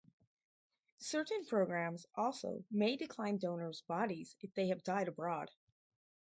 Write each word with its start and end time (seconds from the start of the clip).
Certain 0.97 1.45
programs 1.45 2.07
also 2.15 2.63
may 2.71 2.97
decline 2.97 3.37
donor's 3.37 3.81
bodies 3.83 4.35
if 4.39 4.51
they 4.55 4.69
have 4.69 4.81
died 4.83 5.07
abroad. 5.07 5.51